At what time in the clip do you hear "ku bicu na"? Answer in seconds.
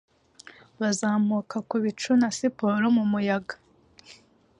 1.69-2.29